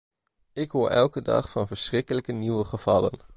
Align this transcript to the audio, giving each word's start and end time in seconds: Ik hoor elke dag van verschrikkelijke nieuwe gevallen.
Ik 0.53 0.71
hoor 0.71 0.89
elke 0.89 1.21
dag 1.21 1.49
van 1.49 1.67
verschrikkelijke 1.67 2.31
nieuwe 2.31 2.65
gevallen. 2.65 3.19